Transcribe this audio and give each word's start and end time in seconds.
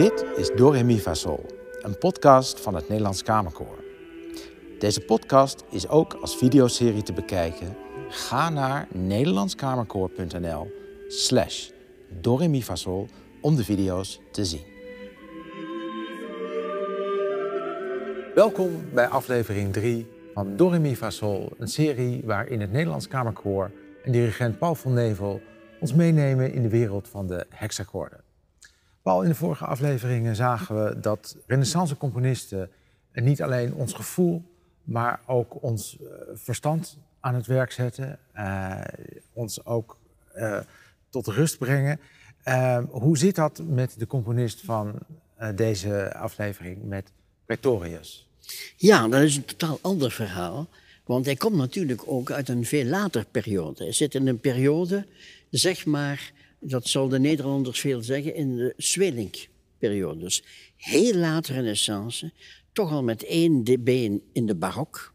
Dit 0.00 0.24
is 0.36 0.50
Do 0.56 0.68
Re 0.68 0.82
Mi 0.82 0.98
Fa 0.98 1.14
Sol, 1.14 1.46
een 1.82 1.98
podcast 1.98 2.60
van 2.60 2.74
het 2.74 2.88
Nederlands 2.88 3.22
Kamerkoor. 3.22 3.84
Deze 4.78 5.00
podcast 5.00 5.64
is 5.70 5.88
ook 5.88 6.14
als 6.14 6.36
videoserie 6.36 7.02
te 7.02 7.12
bekijken. 7.12 7.76
Ga 8.08 8.50
naar 8.50 8.88
nederlandskamerkoor.nl 8.92 10.70
slash 11.08 11.70
Do 12.20 12.36
Re 12.36 12.48
Mi 12.48 12.62
Fa 12.62 12.76
Sol 12.76 13.08
om 13.40 13.56
de 13.56 13.64
video's 13.64 14.20
te 14.30 14.44
zien. 14.44 14.64
Welkom 18.34 18.84
bij 18.92 19.08
aflevering 19.08 19.72
3 19.72 20.06
van 20.34 20.56
Do 20.56 20.68
Re 20.68 20.78
Mi 20.78 20.96
Fa 20.96 21.10
Sol, 21.10 21.52
een 21.58 21.68
serie 21.68 22.22
waarin 22.24 22.60
het 22.60 22.72
Nederlands 22.72 23.08
Kamerkoor 23.08 23.70
en 24.04 24.12
dirigent 24.12 24.58
Paul 24.58 24.74
van 24.74 24.92
Nevel 24.92 25.40
ons 25.80 25.94
meenemen 25.94 26.52
in 26.52 26.62
de 26.62 26.68
wereld 26.68 27.08
van 27.08 27.26
de 27.26 27.46
hexakkoorden. 27.48 28.29
Paul, 29.02 29.22
in 29.22 29.28
de 29.28 29.34
vorige 29.34 29.64
afleveringen 29.64 30.36
zagen 30.36 30.84
we 30.84 31.00
dat 31.00 31.36
renaissance-componisten 31.46 32.70
niet 33.12 33.42
alleen 33.42 33.74
ons 33.74 33.92
gevoel, 33.92 34.42
maar 34.84 35.20
ook 35.26 35.62
ons 35.62 35.96
uh, 36.00 36.08
verstand 36.34 36.98
aan 37.20 37.34
het 37.34 37.46
werk 37.46 37.72
zetten, 37.72 38.18
uh, 38.36 38.80
ons 39.32 39.64
ook 39.64 39.98
uh, 40.36 40.60
tot 41.08 41.26
rust 41.26 41.58
brengen. 41.58 42.00
hoe 42.90 43.18
zit 43.18 43.34
dat 43.34 43.62
met 43.66 43.94
de 43.98 44.06
componist 44.06 44.60
van 44.60 44.98
deze 45.54 46.14
aflevering, 46.14 46.84
met 46.84 47.12
Pretorius? 47.46 48.28
Ja, 48.76 49.08
dat 49.08 49.20
is 49.20 49.36
een 49.36 49.44
totaal 49.44 49.78
ander 49.82 50.10
verhaal. 50.10 50.68
Want 51.04 51.24
hij 51.24 51.36
komt 51.36 51.56
natuurlijk 51.56 52.02
ook 52.06 52.30
uit 52.30 52.48
een 52.48 52.64
veel 52.64 52.84
later 52.84 53.24
periode. 53.30 53.84
Hij 53.84 53.92
zit 53.92 54.14
in 54.14 54.26
een 54.26 54.40
periode, 54.40 55.06
zeg 55.50 55.86
maar, 55.86 56.32
dat 56.60 56.88
zal 56.88 57.08
de 57.08 57.18
Nederlanders 57.18 57.80
veel 57.80 58.02
zeggen, 58.02 58.34
in 58.34 58.56
de 58.56 58.74
Zwelink-periode. 58.76 60.20
Dus 60.20 60.42
heel 60.76 61.14
laat 61.14 61.46
renaissance, 61.46 62.32
toch 62.72 62.90
al 62.92 63.02
met 63.02 63.24
één 63.24 63.64
been 63.84 64.22
in 64.32 64.46
de 64.46 64.54
barok. 64.54 65.14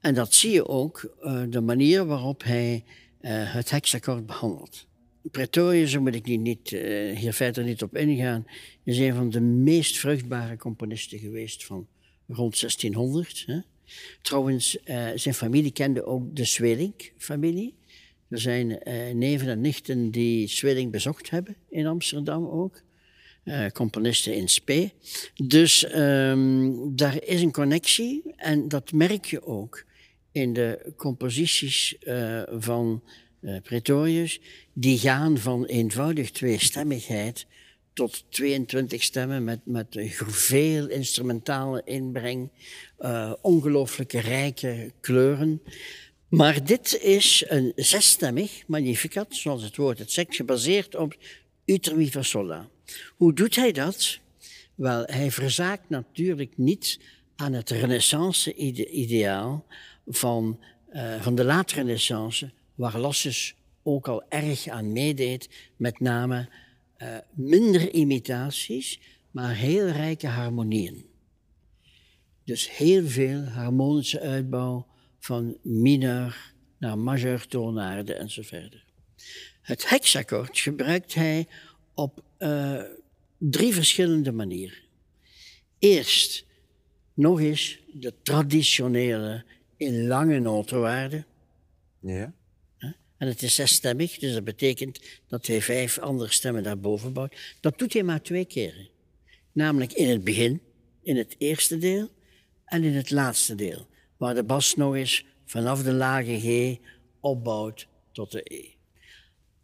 En 0.00 0.14
dat 0.14 0.34
zie 0.34 0.50
je 0.50 0.66
ook 0.66 1.14
uh, 1.22 1.42
de 1.48 1.60
manier 1.60 2.06
waarop 2.06 2.42
hij 2.42 2.84
uh, 3.20 3.30
het 3.30 3.70
hexakkoord 3.70 4.26
behandelt. 4.26 4.86
Pretorius, 5.30 5.92
daar 5.92 6.02
moet 6.02 6.14
ik 6.14 6.26
niet, 6.26 6.70
uh, 6.70 7.16
hier 7.16 7.32
verder 7.32 7.64
niet 7.64 7.82
op 7.82 7.96
ingaan, 7.96 8.46
is 8.84 8.98
een 8.98 9.14
van 9.14 9.30
de 9.30 9.40
meest 9.40 9.96
vruchtbare 9.96 10.56
componisten 10.56 11.18
geweest 11.18 11.64
van 11.64 11.86
rond 12.26 12.60
1600. 12.60 13.44
Hè. 13.46 13.58
Trouwens, 14.22 14.78
zijn 15.14 15.34
familie 15.34 15.70
kende 15.70 16.04
ook 16.04 16.36
de 16.36 16.44
Zwelink-familie. 16.44 17.74
Er 18.34 18.40
zijn 18.40 18.70
uh, 18.70 19.14
neven 19.14 19.48
en 19.48 19.60
nichten 19.60 20.10
die 20.10 20.48
Swilling 20.48 20.90
bezocht 20.90 21.30
hebben 21.30 21.56
in 21.68 21.86
Amsterdam 21.86 22.46
ook. 22.46 22.82
Uh, 23.44 23.66
componisten 23.66 24.34
in 24.34 24.48
Spee. 24.48 24.92
Dus 25.34 25.94
um, 25.96 26.96
daar 26.96 27.24
is 27.24 27.42
een 27.42 27.52
connectie 27.52 28.22
en 28.36 28.68
dat 28.68 28.92
merk 28.92 29.24
je 29.24 29.46
ook 29.46 29.84
in 30.32 30.52
de 30.52 30.92
composities 30.96 31.96
uh, 32.00 32.42
van 32.48 33.02
Pretorius. 33.62 34.40
Die 34.72 34.98
gaan 34.98 35.38
van 35.38 35.64
eenvoudig 35.64 36.30
tweestemmigheid 36.30 37.46
tot 37.92 38.24
22 38.28 39.02
stemmen 39.02 39.44
met, 39.44 39.60
met 39.64 40.14
veel 40.26 40.88
instrumentale 40.88 41.82
inbreng, 41.84 42.50
ongelooflijke 43.40 44.20
rijke 44.20 44.92
kleuren. 45.00 45.62
Maar 46.36 46.64
dit 46.64 46.98
is 47.00 47.44
een 47.48 47.72
zesstemmig 47.76 48.66
magnificat, 48.66 49.34
zoals 49.34 49.62
het 49.62 49.76
woord 49.76 49.98
het 49.98 50.12
zegt, 50.12 50.34
gebaseerd 50.34 50.94
op 50.94 51.16
Uter 51.64 51.96
mi 51.96 52.10
fa 52.10 52.22
sola. 52.22 52.68
Hoe 53.16 53.32
doet 53.32 53.56
hij 53.56 53.72
dat? 53.72 54.18
Wel, 54.74 55.02
hij 55.06 55.30
verzaakt 55.30 55.88
natuurlijk 55.88 56.56
niet 56.56 57.00
aan 57.36 57.52
het 57.52 57.70
renaissance-ideaal 57.70 59.66
van, 60.06 60.60
uh, 60.92 61.22
van 61.22 61.34
de 61.34 61.44
late 61.44 61.74
renaissance, 61.74 62.50
waar 62.74 62.98
Lassus 62.98 63.54
ook 63.82 64.08
al 64.08 64.24
erg 64.28 64.68
aan 64.68 64.92
meedeed, 64.92 65.48
met 65.76 66.00
name 66.00 66.48
uh, 66.98 67.16
minder 67.34 67.92
imitaties, 67.92 69.00
maar 69.30 69.54
heel 69.54 69.86
rijke 69.86 70.26
harmonieën. 70.26 71.04
Dus 72.44 72.76
heel 72.76 73.06
veel 73.06 73.42
harmonische 73.44 74.20
uitbouw, 74.20 74.86
van 75.24 75.56
mineur 75.62 76.52
naar 76.78 76.98
majeur 76.98 77.46
zo 78.26 78.42
verder. 78.42 78.84
Het 79.60 79.88
hexakkoord 79.88 80.58
gebruikt 80.58 81.14
hij 81.14 81.46
op 81.94 82.22
uh, 82.38 82.82
drie 83.38 83.74
verschillende 83.74 84.32
manieren. 84.32 84.78
Eerst 85.78 86.44
nog 87.14 87.40
eens 87.40 87.78
de 87.92 88.14
traditionele 88.22 89.44
in 89.76 90.06
lange 90.06 90.38
notenwaarden. 90.38 91.26
Ja. 92.00 92.32
En 93.16 93.28
het 93.28 93.42
is 93.42 93.54
zesstemmig, 93.54 94.18
dus 94.18 94.32
dat 94.32 94.44
betekent 94.44 95.00
dat 95.28 95.46
hij 95.46 95.62
vijf 95.62 95.98
andere 95.98 96.32
stemmen 96.32 96.62
daarboven 96.62 97.12
bouwt. 97.12 97.56
Dat 97.60 97.78
doet 97.78 97.92
hij 97.92 98.02
maar 98.02 98.22
twee 98.22 98.44
keren. 98.44 98.88
Namelijk 99.52 99.92
in 99.92 100.08
het 100.08 100.24
begin, 100.24 100.60
in 101.02 101.16
het 101.16 101.34
eerste 101.38 101.78
deel, 101.78 102.10
en 102.64 102.84
in 102.84 102.94
het 102.94 103.10
laatste 103.10 103.54
deel 103.54 103.92
waar 104.16 104.34
de 104.34 104.44
bas 104.44 104.74
nog 104.74 104.94
eens 104.94 105.24
vanaf 105.44 105.82
de 105.82 105.92
lage 105.92 106.40
G 106.40 106.78
opbouwt 107.20 107.86
tot 108.12 108.32
de 108.32 108.40
E. 108.44 108.64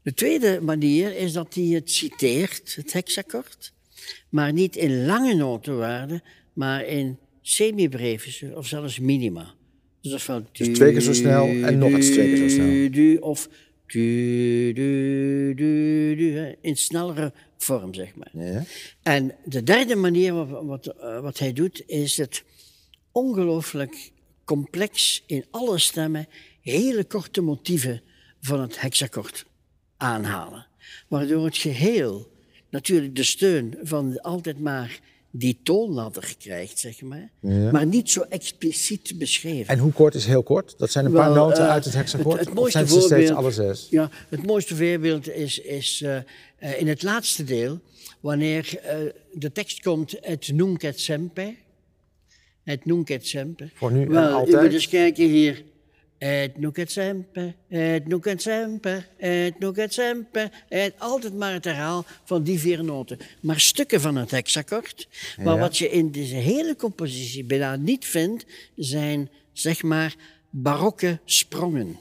De 0.03 0.15
tweede 0.15 0.61
manier 0.61 1.16
is 1.16 1.33
dat 1.33 1.55
hij 1.55 1.65
het 1.65 1.91
citeert, 1.91 2.75
het 2.75 2.93
hexakkoord, 2.93 3.72
maar 4.28 4.53
niet 4.53 4.77
in 4.77 5.06
lange 5.06 5.34
notenwaarden, 5.34 6.22
maar 6.53 6.84
in 6.84 7.19
semibrevische 7.41 8.53
of 8.56 8.66
zelfs 8.66 8.99
minima. 8.99 9.55
Dus, 10.00 10.27
dus 10.53 10.69
twee 10.69 10.93
keer 10.93 11.00
zo 11.00 11.12
snel 11.12 11.47
en 11.47 11.78
nog 11.78 11.93
eens 11.93 12.11
twee 12.11 12.27
keer 12.27 12.49
zo 12.49 12.49
snel. 12.49 12.91
Du, 12.91 13.17
of 13.17 13.49
du, 13.87 14.72
du, 14.72 15.55
du, 15.55 16.15
du, 16.17 16.56
in 16.61 16.77
snellere 16.77 17.32
vorm, 17.59 17.94
zeg 17.94 18.15
maar. 18.15 18.31
Ja. 18.32 18.65
En 19.03 19.34
de 19.44 19.62
derde 19.62 19.97
manier 19.97 20.34
wat, 20.34 20.65
wat, 20.65 20.94
wat 21.22 21.38
hij 21.38 21.53
doet, 21.53 21.82
is 21.87 22.17
het 22.17 22.44
ongelooflijk 23.12 24.11
complex 24.50 25.22
in 25.27 25.44
alle 25.50 25.78
stemmen 25.78 26.27
hele 26.61 27.05
korte 27.05 27.41
motieven 27.41 28.03
van 28.41 28.61
het 28.61 28.81
hexakkoord 28.81 29.44
aanhalen. 29.97 30.66
Waardoor 31.09 31.44
het 31.44 31.56
geheel 31.56 32.31
natuurlijk 32.71 33.16
de 33.16 33.22
steun 33.22 33.78
van 33.83 34.21
altijd 34.21 34.61
maar 34.61 35.00
die 35.31 35.61
toonladder 35.62 36.34
krijgt, 36.38 36.78
zeg 36.78 37.00
maar. 37.03 37.31
Ja. 37.41 37.71
Maar 37.71 37.87
niet 37.87 38.11
zo 38.11 38.21
expliciet 38.21 39.19
beschreven. 39.19 39.66
En 39.66 39.78
hoe 39.78 39.93
kort 39.93 40.15
is 40.15 40.27
heel 40.27 40.43
kort? 40.43 40.75
Dat 40.78 40.91
zijn 40.91 41.05
een 41.05 41.12
paar 41.12 41.32
Wel, 41.32 41.47
noten 41.47 41.65
uh, 41.65 41.71
uit 41.71 41.84
het 41.84 41.94
hexakkoord? 41.94 42.38
Het, 42.38 42.47
het 42.47 42.55
mooiste 42.55 42.78
zijn 42.78 42.88
voorbeeld, 42.88 43.11
steeds 43.11 43.31
alle 43.31 43.50
zes? 43.50 43.87
Ja, 43.91 44.11
het 44.28 44.47
mooiste 44.47 44.77
voorbeeld 44.77 45.28
is, 45.28 45.59
is 45.59 46.00
uh, 46.00 46.17
uh, 46.17 46.81
in 46.81 46.88
het 46.88 47.03
laatste 47.03 47.44
deel, 47.44 47.81
wanneer 48.21 48.81
de 49.32 49.53
tekst 49.53 49.82
komt, 49.82 50.17
het 50.21 50.53
nunc 50.53 50.82
et 50.82 51.00
semper, 51.00 51.55
het 52.70 52.84
nunc 52.84 53.10
et 53.10 53.26
semper. 53.26 53.70
Voor 53.75 53.92
nu 53.92 54.06
Wel, 54.06 54.22
en 54.22 54.32
altijd? 54.32 54.56
U 54.56 54.64
moet 54.64 54.72
eens 54.72 54.88
kijken 54.88 55.28
hier. 55.28 55.62
Het 56.19 56.58
nunc 56.58 56.76
et 56.76 56.91
semper, 56.91 57.54
het 57.69 58.08
nunc 58.08 58.26
et 58.26 58.42
semper, 58.42 59.08
het 59.16 59.58
nunc 59.58 59.76
et 59.76 59.92
semper. 59.92 60.50
Het, 60.69 60.94
altijd 60.98 61.34
maar 61.34 61.53
het 61.53 61.64
herhaal 61.64 62.04
van 62.25 62.42
die 62.42 62.58
vier 62.58 62.84
noten. 62.84 63.19
Maar 63.41 63.60
stukken 63.60 64.00
van 64.00 64.16
het 64.16 64.31
hexakkoord. 64.31 65.08
Maar 65.36 65.54
ja. 65.54 65.60
wat 65.60 65.78
je 65.78 65.91
in 65.91 66.10
deze 66.10 66.34
hele 66.34 66.76
compositie 66.76 67.44
bijna 67.44 67.76
niet 67.76 68.04
vindt, 68.04 68.47
zijn 68.76 69.31
zeg 69.52 69.82
maar 69.82 70.14
barokke 70.50 71.19
sprongen. 71.25 71.96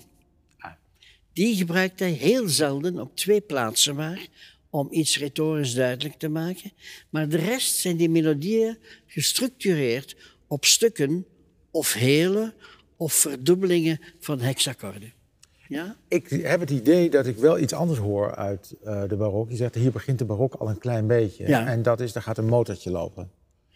Die 1.34 1.56
gebruikt 1.56 2.00
hij 2.00 2.12
heel 2.12 2.48
zelden 2.48 3.00
op 3.00 3.16
twee 3.16 3.42
plaatsen 3.42 3.96
maar, 3.96 4.28
om 4.70 4.88
iets 4.92 5.18
retorisch 5.18 5.74
duidelijk 5.74 6.16
te 6.16 6.30
maken. 6.30 6.72
Maar 7.10 7.30
de 7.30 7.38
rest 7.38 7.76
zijn 7.76 7.98
die 7.98 8.10
melodieën 8.10 8.78
gestructureerd 9.08 10.16
op 10.50 10.66
stukken 10.66 11.26
of 11.72 11.94
hele 11.94 12.54
of 12.98 13.14
verdubbelingen 13.14 14.00
van 14.20 14.40
hexakkoorden. 14.40 15.14
Ja? 15.68 15.96
Ik 16.08 16.30
heb 16.30 16.60
het 16.60 16.70
idee 16.70 17.10
dat 17.10 17.26
ik 17.26 17.38
wel 17.38 17.60
iets 17.60 17.74
anders 17.74 18.00
hoor 18.00 18.36
uit 18.36 18.76
uh, 18.84 19.04
de 19.08 19.16
barok. 19.16 19.50
Je 19.50 19.56
zegt, 19.56 19.76
hier 19.76 19.92
begint 19.92 20.20
de 20.20 20.26
barok 20.26 20.54
al 20.54 20.70
een 20.70 20.78
klein 20.78 21.08
beetje. 21.08 21.48
Ja. 21.48 21.68
En 21.68 21.82
dat 21.82 22.00
is, 22.00 22.16
er 22.16 22.22
gaat 22.22 22.38
een 22.38 22.48
motortje 22.48 22.92
lopen. 22.92 23.32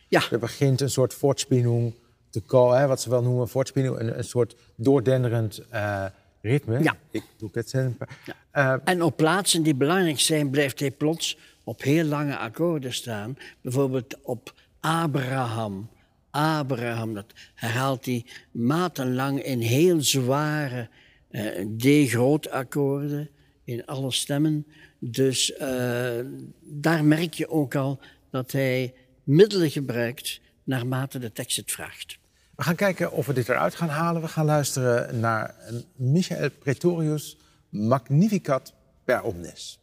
Ja. 0.07 0.21
Er 0.31 0.39
begint 0.39 0.81
een 0.81 0.89
soort 0.89 1.13
voortspinning 1.13 1.93
te 2.29 2.41
komen, 2.41 2.87
wat 2.87 3.01
ze 3.01 3.09
wel 3.09 3.21
noemen 3.21 3.49
voortspinning, 3.49 3.99
een, 3.99 4.17
een 4.17 4.23
soort 4.23 4.55
doordenderend 4.75 5.61
uh, 5.73 6.05
ritme. 6.41 6.83
Ja. 6.83 6.97
Ik 7.11 7.23
doe 7.37 7.49
het 7.51 7.69
zelf. 7.69 7.93
Ja. 8.25 8.75
Uh, 8.75 8.81
en 8.83 9.01
op 9.01 9.17
plaatsen 9.17 9.63
die 9.63 9.75
belangrijk 9.75 10.19
zijn, 10.19 10.49
blijft 10.49 10.79
hij 10.79 10.91
plots 10.91 11.37
op 11.63 11.81
heel 11.81 12.05
lange 12.05 12.37
akkoorden 12.37 12.93
staan. 12.93 13.37
Bijvoorbeeld 13.61 14.17
op 14.21 14.53
Abraham, 14.79 15.89
Abraham, 16.33 17.13
dat 17.13 17.33
herhaalt 17.55 18.05
hij 18.05 18.25
matenlang 18.51 19.43
in 19.43 19.59
heel 19.59 20.01
zware 20.01 20.89
uh, 21.31 21.67
D-groot 21.77 22.49
akkoorden 22.49 23.29
in 23.63 23.85
alle 23.85 24.11
stemmen. 24.11 24.65
Dus 24.99 25.51
uh, 25.51 26.19
daar 26.61 27.05
merk 27.05 27.33
je 27.33 27.49
ook 27.49 27.75
al 27.75 27.99
dat 28.29 28.51
hij 28.51 28.93
middelen 29.23 29.71
gebruikt 29.71 30.41
naarmate 30.63 31.19
de 31.19 31.31
tekst 31.31 31.57
het 31.57 31.71
vraagt. 31.71 32.17
We 32.55 32.63
gaan 32.63 32.75
kijken 32.75 33.11
of 33.11 33.25
we 33.25 33.33
dit 33.33 33.49
eruit 33.49 33.75
gaan 33.75 33.89
halen. 33.89 34.21
We 34.21 34.27
gaan 34.27 34.45
luisteren 34.45 35.19
naar 35.19 35.55
Michael 35.95 36.49
Pretorius 36.59 37.37
Magnificat 37.69 38.73
per 39.03 39.21
omnes. 39.21 39.82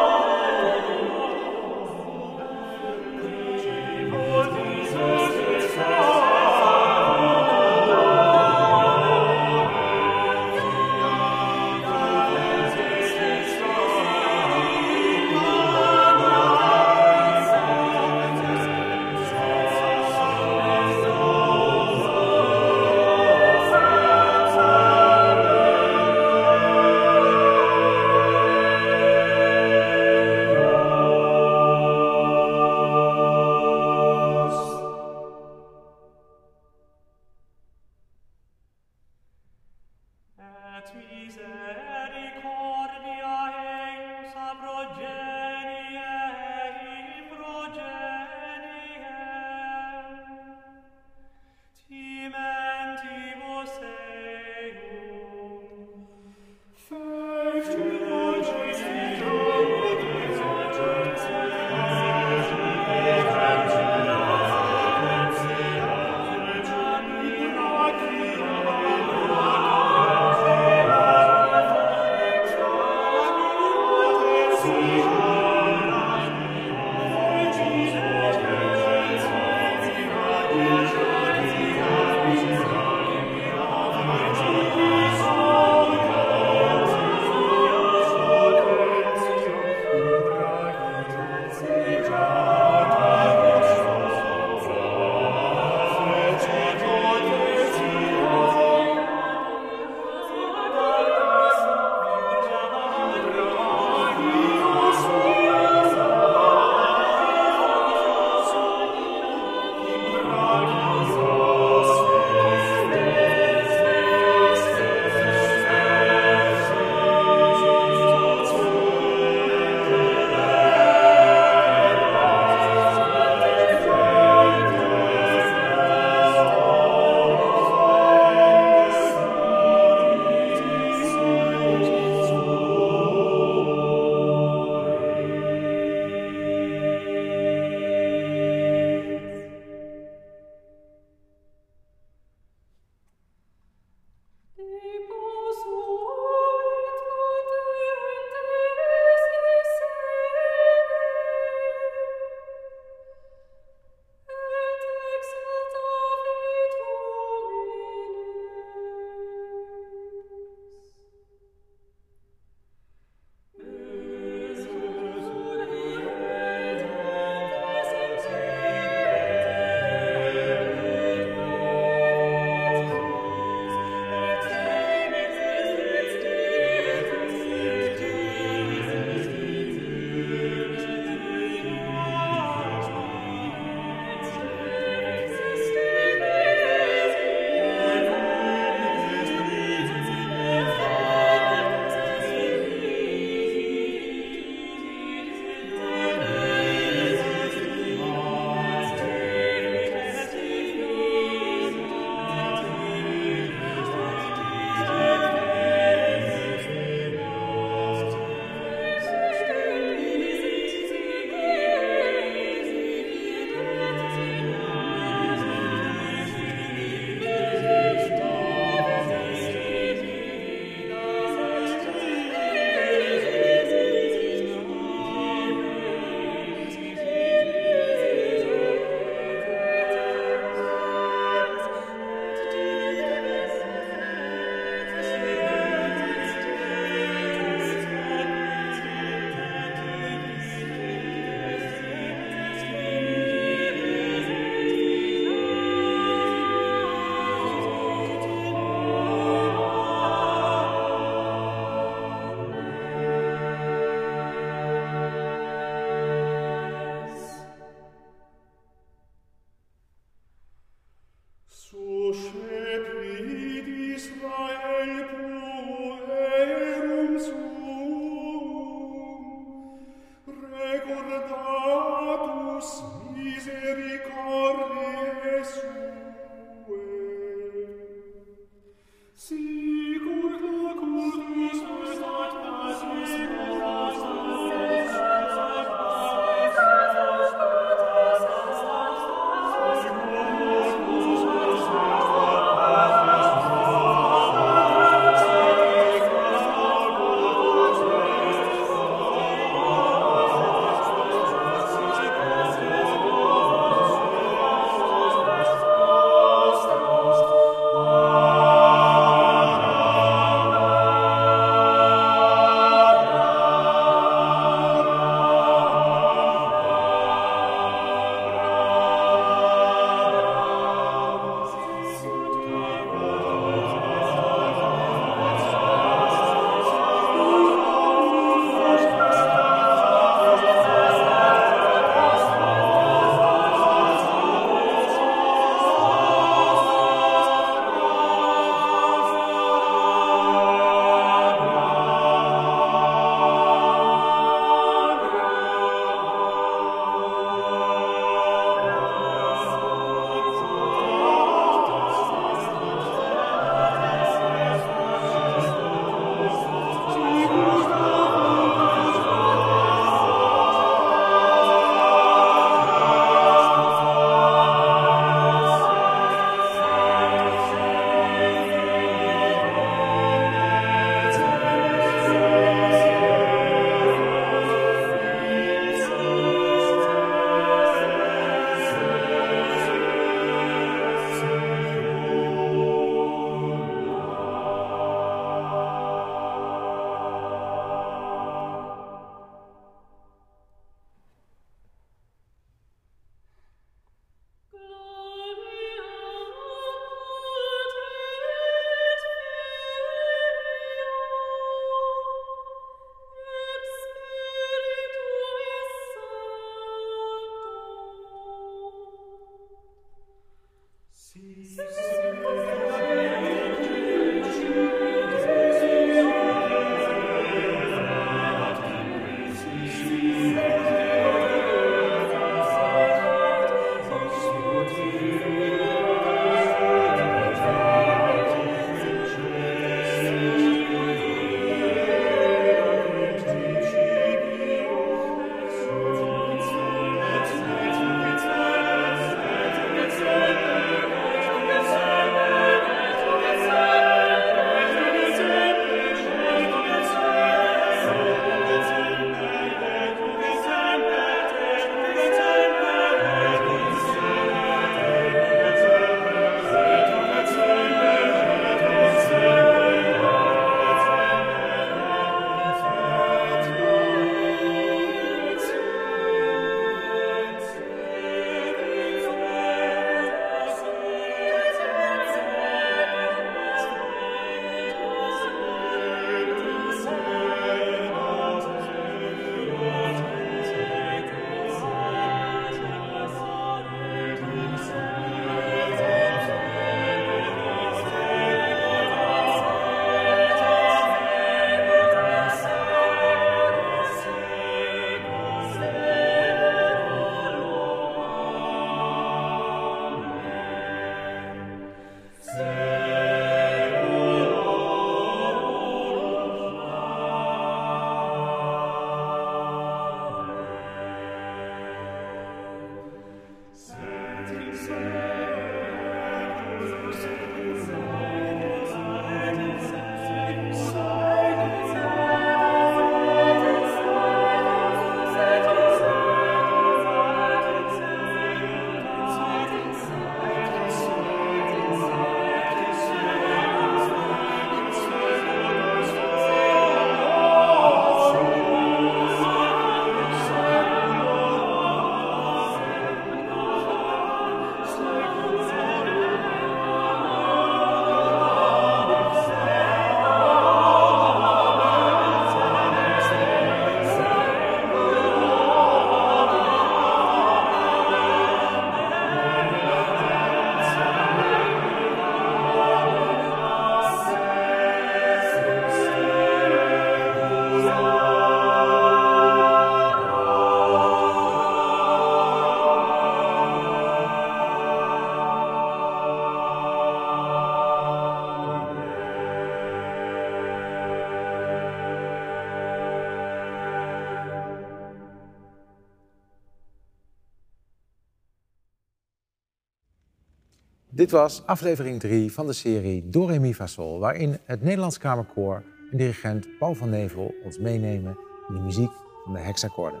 Dit 590.90 591.10
was 591.10 591.42
aflevering 591.46 592.00
3 592.00 592.32
van 592.32 592.46
de 592.46 592.52
serie 592.52 593.08
Do 593.08 593.24
Re 593.24 593.38
Mi 593.38 593.54
Fa 593.54 593.66
Sol, 593.66 593.98
waarin 593.98 594.38
het 594.44 594.62
Nederlands 594.62 594.98
Kamerkoor 594.98 595.62
en 595.90 595.96
dirigent 595.96 596.58
Paul 596.58 596.74
van 596.74 596.90
Nevel 596.90 597.34
ons 597.44 597.58
meenemen 597.58 598.16
in 598.48 598.54
de 598.54 598.60
muziek 598.60 598.90
van 599.24 599.32
de 599.32 599.38
hexakkoorden. 599.38 600.00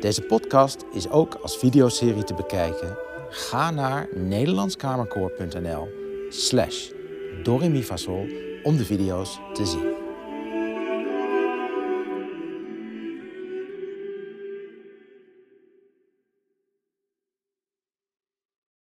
Deze 0.00 0.22
podcast 0.22 0.84
is 0.92 1.10
ook 1.10 1.34
als 1.34 1.56
videoserie 1.56 2.24
te 2.24 2.34
bekijken. 2.34 2.96
Ga 3.28 3.70
naar 3.70 4.08
nederlandskamerkoor.nl 4.14 5.88
slash 6.28 6.90
Do 7.42 7.56
Re 7.56 7.68
Mi 7.68 7.82
Fa 7.82 7.96
Sol 7.96 8.26
om 8.62 8.76
de 8.76 8.84
video's 8.84 9.40
te 9.52 9.66
zien. 9.66 9.89